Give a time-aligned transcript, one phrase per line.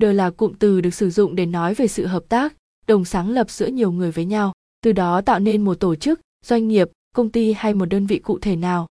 [0.00, 2.54] founder là cụm từ được sử dụng để nói về sự hợp tác,
[2.86, 6.20] đồng sáng lập giữa nhiều người với nhau, từ đó tạo nên một tổ chức,
[6.44, 8.86] doanh nghiệp, công ty hay một đơn vị cụ thể nào.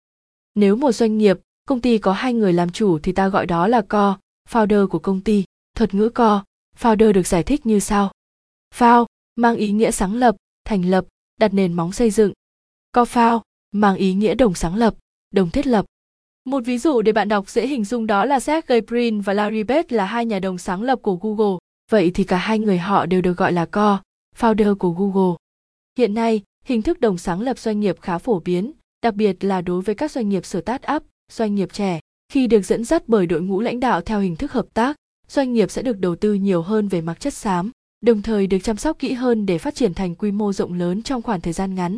[0.56, 3.68] Nếu một doanh nghiệp, công ty có hai người làm chủ thì ta gọi đó
[3.68, 4.18] là co,
[4.50, 5.44] founder của công ty,
[5.76, 6.44] thuật ngữ co,
[6.80, 8.12] founder được giải thích như sau.
[8.76, 10.36] Found mang ý nghĩa sáng lập,
[10.66, 11.06] thành lập,
[11.40, 12.34] đặt nền móng xây dựng.
[12.94, 13.42] Co-found
[13.72, 14.96] mang ý nghĩa đồng sáng lập,
[15.32, 15.86] đồng thiết lập
[16.46, 19.64] một ví dụ để bạn đọc dễ hình dung đó là Sergey Brin và Larry
[19.64, 21.58] Page là hai nhà đồng sáng lập của Google.
[21.92, 24.02] Vậy thì cả hai người họ đều được gọi là co,
[24.40, 25.36] founder của Google.
[25.98, 29.62] Hiện nay, hình thức đồng sáng lập doanh nghiệp khá phổ biến, đặc biệt là
[29.62, 31.00] đối với các doanh nghiệp start-up,
[31.32, 32.00] doanh nghiệp trẻ.
[32.34, 34.96] Khi được dẫn dắt bởi đội ngũ lãnh đạo theo hình thức hợp tác,
[35.28, 38.60] doanh nghiệp sẽ được đầu tư nhiều hơn về mặt chất xám, đồng thời được
[38.64, 41.54] chăm sóc kỹ hơn để phát triển thành quy mô rộng lớn trong khoảng thời
[41.54, 41.98] gian ngắn.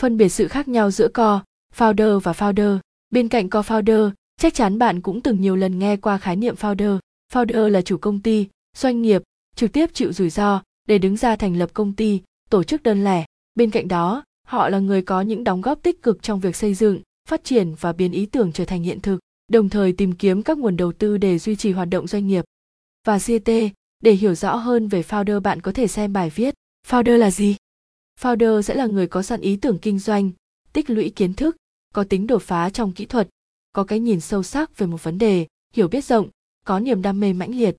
[0.00, 1.42] Phân biệt sự khác nhau giữa co,
[1.76, 2.78] founder và founder
[3.12, 6.98] Bên cạnh co-founder, chắc chắn bạn cũng từng nhiều lần nghe qua khái niệm founder.
[7.32, 9.22] Founder là chủ công ty, doanh nghiệp,
[9.56, 13.04] trực tiếp chịu rủi ro để đứng ra thành lập công ty, tổ chức đơn
[13.04, 13.24] lẻ.
[13.54, 16.74] Bên cạnh đó, họ là người có những đóng góp tích cực trong việc xây
[16.74, 19.18] dựng, phát triển và biến ý tưởng trở thành hiện thực,
[19.52, 22.44] đồng thời tìm kiếm các nguồn đầu tư để duy trì hoạt động doanh nghiệp.
[23.06, 23.50] Và CT,
[24.02, 26.54] để hiểu rõ hơn về founder bạn có thể xem bài viết
[26.88, 27.56] Founder là gì?
[28.20, 30.30] Founder sẽ là người có sẵn ý tưởng kinh doanh,
[30.72, 31.56] tích lũy kiến thức,
[31.92, 33.28] có tính đột phá trong kỹ thuật,
[33.72, 36.28] có cái nhìn sâu sắc về một vấn đề, hiểu biết rộng,
[36.66, 37.76] có niềm đam mê mãnh liệt.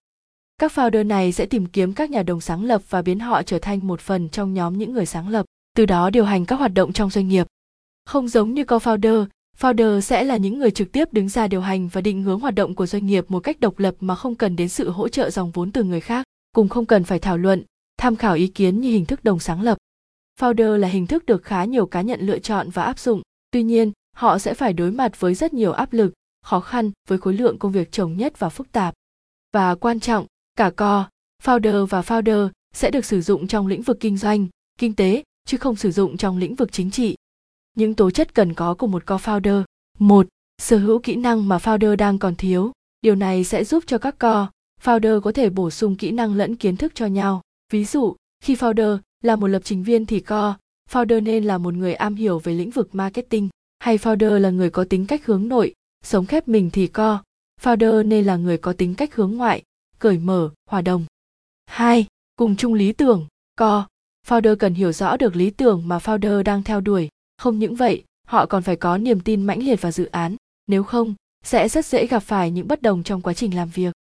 [0.58, 3.60] Các founder này sẽ tìm kiếm các nhà đồng sáng lập và biến họ trở
[3.60, 6.74] thành một phần trong nhóm những người sáng lập, từ đó điều hành các hoạt
[6.74, 7.48] động trong doanh nghiệp.
[8.06, 9.26] Không giống như co-founder,
[9.60, 12.56] founder sẽ là những người trực tiếp đứng ra điều hành và định hướng hoạt
[12.56, 15.30] động của doanh nghiệp một cách độc lập mà không cần đến sự hỗ trợ
[15.30, 16.26] dòng vốn từ người khác,
[16.56, 17.64] cùng không cần phải thảo luận,
[17.98, 19.78] tham khảo ý kiến như hình thức đồng sáng lập.
[20.40, 23.64] Founder là hình thức được khá nhiều cá nhân lựa chọn và áp dụng, tuy
[23.64, 26.14] nhiên họ sẽ phải đối mặt với rất nhiều áp lực,
[26.46, 28.94] khó khăn với khối lượng công việc chồng nhất và phức tạp.
[29.54, 30.26] Và quan trọng,
[30.56, 31.10] cả co,
[31.44, 34.48] founder và founder sẽ được sử dụng trong lĩnh vực kinh doanh,
[34.80, 37.16] kinh tế, chứ không sử dụng trong lĩnh vực chính trị.
[37.76, 39.64] Những tố chất cần có của một co-founder
[40.00, 40.28] một,
[40.62, 42.72] sở hữu kỹ năng mà founder đang còn thiếu.
[43.02, 44.48] Điều này sẽ giúp cho các co
[44.84, 47.42] founder có thể bổ sung kỹ năng lẫn kiến thức cho nhau.
[47.72, 50.56] Ví dụ, khi founder là một lập trình viên thì co
[50.92, 53.50] founder nên là một người am hiểu về lĩnh vực marketing
[53.84, 55.74] hay founder là người có tính cách hướng nội
[56.04, 57.24] sống khép mình thì co
[57.62, 59.64] founder nên là người có tính cách hướng ngoại
[60.00, 61.06] cởi mở hòa đồng
[61.66, 63.88] hai cùng chung lý tưởng co
[64.28, 68.04] founder cần hiểu rõ được lý tưởng mà founder đang theo đuổi không những vậy
[68.28, 70.36] họ còn phải có niềm tin mãnh liệt vào dự án
[70.68, 73.94] nếu không sẽ rất dễ gặp phải những bất đồng trong quá trình làm việc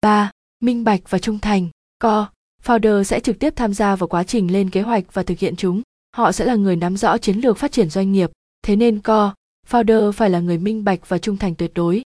[0.00, 0.30] 3.
[0.60, 1.68] Minh bạch và trung thành.
[1.98, 2.28] Co,
[2.64, 5.56] founder sẽ trực tiếp tham gia vào quá trình lên kế hoạch và thực hiện
[5.56, 5.82] chúng.
[6.16, 8.30] Họ sẽ là người nắm rõ chiến lược phát triển doanh nghiệp,
[8.64, 9.34] thế nên co,
[9.68, 12.02] founder phải là người minh bạch và trung thành tuyệt đối.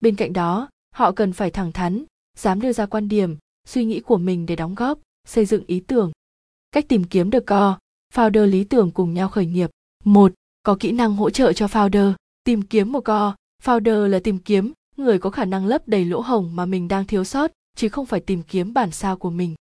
[0.00, 2.04] Bên cạnh đó, họ cần phải thẳng thắn,
[2.36, 3.36] dám đưa ra quan điểm,
[3.68, 4.98] suy nghĩ của mình để đóng góp,
[5.28, 6.12] xây dựng ý tưởng.
[6.72, 7.78] Cách tìm kiếm được co,
[8.14, 9.70] founder lý tưởng cùng nhau khởi nghiệp.
[10.04, 10.32] Một,
[10.62, 12.12] có kỹ năng hỗ trợ cho founder.
[12.44, 13.34] Tìm kiếm một co,
[13.64, 17.06] founder là tìm kiếm người có khả năng lấp đầy lỗ hổng mà mình đang
[17.06, 19.54] thiếu sót, chứ không phải tìm kiếm bản sao của mình.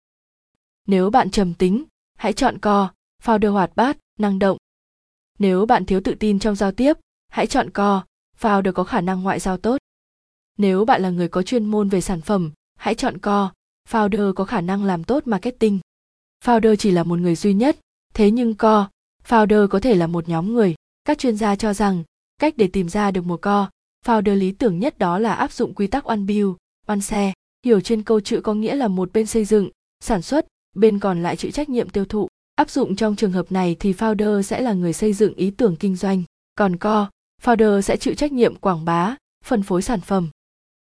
[0.88, 1.84] Nếu bạn trầm tính,
[2.18, 2.92] hãy chọn co,
[3.24, 4.58] founder hoạt bát, năng động
[5.42, 6.98] nếu bạn thiếu tự tin trong giao tiếp,
[7.30, 8.04] hãy chọn co,
[8.42, 9.78] founder có khả năng ngoại giao tốt.
[10.58, 13.52] Nếu bạn là người có chuyên môn về sản phẩm, hãy chọn co,
[13.90, 15.80] founder có khả năng làm tốt marketing.
[16.46, 17.78] Founder chỉ là một người duy nhất,
[18.14, 18.90] thế nhưng co,
[19.28, 20.76] founder có thể là một nhóm người.
[21.06, 22.04] Các chuyên gia cho rằng,
[22.40, 23.70] cách để tìm ra được một co,
[24.06, 26.52] founder lý tưởng nhất đó là áp dụng quy tắc one build,
[26.86, 27.34] one share.
[27.66, 29.70] Hiểu trên câu chữ có nghĩa là một bên xây dựng,
[30.00, 32.28] sản xuất, bên còn lại chịu trách nhiệm tiêu thụ.
[32.56, 35.76] Áp dụng trong trường hợp này thì founder sẽ là người xây dựng ý tưởng
[35.76, 36.24] kinh doanh,
[36.56, 37.10] còn co,
[37.44, 40.30] founder sẽ chịu trách nhiệm quảng bá, phân phối sản phẩm.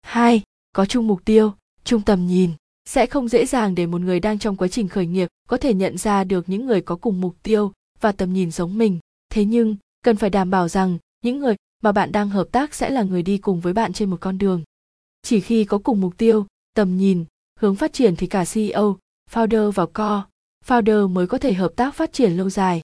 [0.01, 0.41] 2.
[0.75, 1.53] Có chung mục tiêu,
[1.83, 2.51] chung tầm nhìn.
[2.85, 5.73] Sẽ không dễ dàng để một người đang trong quá trình khởi nghiệp có thể
[5.73, 7.71] nhận ra được những người có cùng mục tiêu
[8.01, 8.99] và tầm nhìn giống mình.
[9.29, 12.89] Thế nhưng, cần phải đảm bảo rằng những người mà bạn đang hợp tác sẽ
[12.89, 14.63] là người đi cùng với bạn trên một con đường.
[15.21, 17.25] Chỉ khi có cùng mục tiêu, tầm nhìn,
[17.59, 18.97] hướng phát triển thì cả CEO,
[19.31, 20.23] founder và co
[20.67, 22.81] founder mới có thể hợp tác phát triển lâu dài.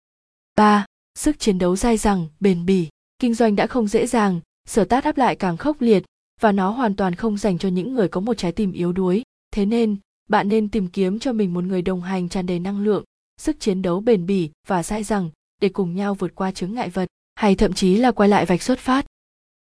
[0.55, 0.85] 3.
[1.15, 2.87] Sức chiến đấu dai dẳng, bền bỉ.
[3.19, 6.03] Kinh doanh đã không dễ dàng, sở tát áp lại càng khốc liệt
[6.41, 9.23] và nó hoàn toàn không dành cho những người có một trái tim yếu đuối.
[9.51, 9.97] Thế nên,
[10.29, 13.03] bạn nên tìm kiếm cho mình một người đồng hành tràn đầy năng lượng,
[13.37, 15.29] sức chiến đấu bền bỉ và dai dẳng
[15.61, 18.61] để cùng nhau vượt qua chướng ngại vật, hay thậm chí là quay lại vạch
[18.61, 19.05] xuất phát.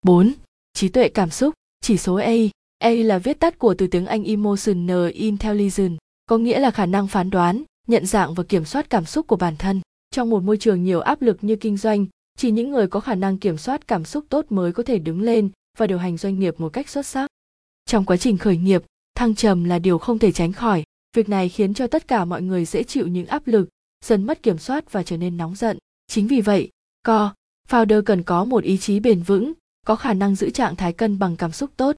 [0.03, 0.33] 4.
[0.73, 2.33] Trí tuệ cảm xúc, chỉ số A.
[2.79, 5.97] A là viết tắt của từ tiếng Anh Emotional Intelligence,
[6.27, 9.37] có nghĩa là khả năng phán đoán, nhận dạng và kiểm soát cảm xúc của
[9.37, 9.81] bản thân
[10.11, 12.07] trong một môi trường nhiều áp lực như kinh doanh
[12.39, 15.21] chỉ những người có khả năng kiểm soát cảm xúc tốt mới có thể đứng
[15.21, 17.31] lên và điều hành doanh nghiệp một cách xuất sắc
[17.85, 18.83] trong quá trình khởi nghiệp
[19.15, 20.85] thăng trầm là điều không thể tránh khỏi
[21.17, 23.69] việc này khiến cho tất cả mọi người dễ chịu những áp lực
[24.05, 26.71] dần mất kiểm soát và trở nên nóng giận chính vì vậy
[27.03, 27.35] co
[27.69, 29.53] founder cần có một ý chí bền vững
[29.87, 31.97] có khả năng giữ trạng thái cân bằng cảm xúc tốt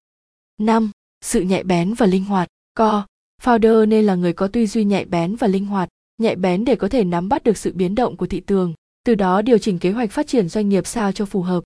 [0.59, 0.91] 5.
[1.21, 2.49] Sự nhạy bén và linh hoạt.
[2.75, 3.07] Co,
[3.43, 5.89] founder nên là người có tư duy nhạy bén và linh hoạt,
[6.19, 8.75] nhạy bén để có thể nắm bắt được sự biến động của thị trường,
[9.05, 11.65] từ đó điều chỉnh kế hoạch phát triển doanh nghiệp sao cho phù hợp.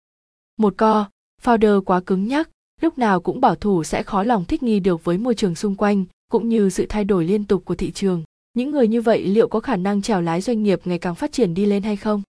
[0.56, 1.10] Một co,
[1.42, 2.48] founder quá cứng nhắc,
[2.80, 5.74] lúc nào cũng bảo thủ sẽ khó lòng thích nghi được với môi trường xung
[5.74, 8.24] quanh, cũng như sự thay đổi liên tục của thị trường.
[8.54, 11.32] Những người như vậy liệu có khả năng trèo lái doanh nghiệp ngày càng phát
[11.32, 12.22] triển đi lên hay không?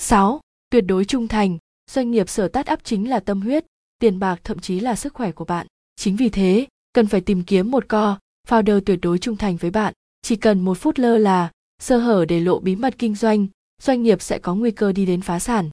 [0.00, 0.40] 6.
[0.70, 1.58] Tuyệt đối trung thành,
[1.90, 3.64] doanh nghiệp sở tát áp chính là tâm huyết,
[3.98, 5.66] tiền bạc thậm chí là sức khỏe của bạn.
[5.96, 9.70] Chính vì thế, cần phải tìm kiếm một co, founder tuyệt đối trung thành với
[9.70, 9.94] bạn.
[10.22, 11.50] Chỉ cần một phút lơ là,
[11.82, 13.46] sơ hở để lộ bí mật kinh doanh,
[13.82, 15.70] doanh nghiệp sẽ có nguy cơ đi đến phá sản.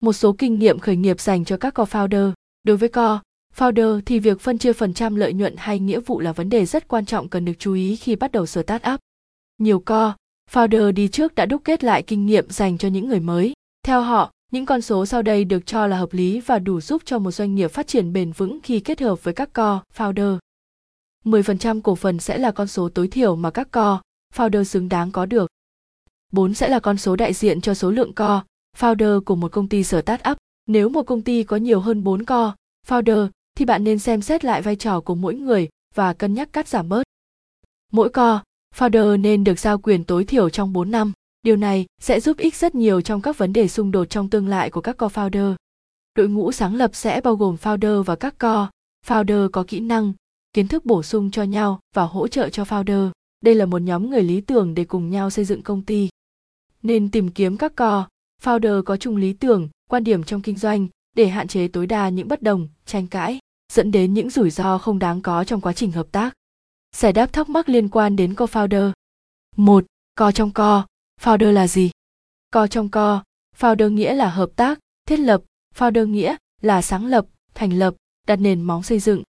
[0.00, 2.32] Một số kinh nghiệm khởi nghiệp dành cho các co-founder.
[2.62, 3.20] Đối với co,
[3.56, 6.66] founder thì việc phân chia phần trăm lợi nhuận hay nghĩa vụ là vấn đề
[6.66, 9.00] rất quan trọng cần được chú ý khi bắt đầu start up.
[9.58, 10.16] Nhiều co,
[10.52, 13.52] founder đi trước đã đúc kết lại kinh nghiệm dành cho những người mới.
[13.86, 17.02] Theo họ, những con số sau đây được cho là hợp lý và đủ giúp
[17.04, 20.38] cho một doanh nghiệp phát triển bền vững khi kết hợp với các co, founder.
[21.26, 24.00] 10% cổ phần sẽ là con số tối thiểu mà các co,
[24.34, 25.50] founder xứng đáng có được.
[26.32, 28.44] 4 sẽ là con số đại diện cho số lượng co,
[28.78, 30.36] founder của một công ty start up.
[30.66, 32.54] Nếu một công ty có nhiều hơn 4 co,
[32.88, 36.52] founder thì bạn nên xem xét lại vai trò của mỗi người và cân nhắc
[36.52, 37.02] cắt giảm bớt.
[37.92, 38.42] Mỗi co,
[38.74, 41.12] founder nên được giao quyền tối thiểu trong 4 năm.
[41.42, 44.48] Điều này sẽ giúp ích rất nhiều trong các vấn đề xung đột trong tương
[44.48, 45.54] lai của các co-founder.
[46.14, 48.70] Đội ngũ sáng lập sẽ bao gồm founder và các co,
[49.06, 50.12] founder có kỹ năng,
[50.56, 53.10] kiến thức bổ sung cho nhau và hỗ trợ cho founder.
[53.40, 56.08] Đây là một nhóm người lý tưởng để cùng nhau xây dựng công ty.
[56.82, 58.08] Nên tìm kiếm các co,
[58.42, 60.86] founder có chung lý tưởng, quan điểm trong kinh doanh
[61.16, 63.38] để hạn chế tối đa những bất đồng, tranh cãi,
[63.72, 66.34] dẫn đến những rủi ro không đáng có trong quá trình hợp tác.
[66.96, 68.92] Giải đáp thắc mắc liên quan đến co-founder.
[69.56, 69.84] 1.
[70.14, 70.86] Co trong co,
[71.20, 71.90] founder là gì
[72.50, 73.22] co trong co
[73.58, 74.78] founder nghĩa là hợp tác
[75.08, 75.42] thiết lập
[75.74, 77.94] founder nghĩa là sáng lập thành lập
[78.26, 79.22] đặt nền móng xây dựng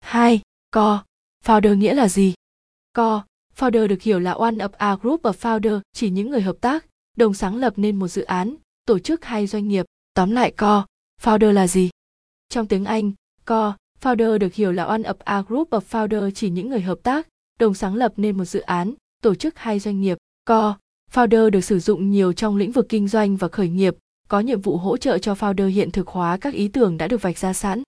[0.00, 0.40] hai
[0.74, 1.04] co
[1.44, 2.34] founder nghĩa là gì?
[2.92, 3.24] Co
[3.56, 6.86] founder được hiểu là one of a group of founder chỉ những người hợp tác
[7.16, 8.54] đồng sáng lập nên một dự án
[8.86, 9.86] tổ chức hay doanh nghiệp.
[10.14, 10.86] Tóm lại co
[11.22, 11.90] founder là gì?
[12.48, 13.12] Trong tiếng anh
[13.44, 16.98] co founder được hiểu là one of a group of founder chỉ những người hợp
[17.02, 17.28] tác
[17.58, 20.18] đồng sáng lập nên một dự án tổ chức hay doanh nghiệp.
[20.44, 20.76] Co
[21.12, 23.96] Founder được sử dụng nhiều trong lĩnh vực kinh doanh và khởi nghiệp,
[24.28, 27.22] có nhiệm vụ hỗ trợ cho founder hiện thực hóa các ý tưởng đã được
[27.22, 27.82] vạch ra sẵn.